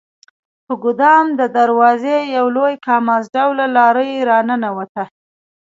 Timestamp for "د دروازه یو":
1.39-2.45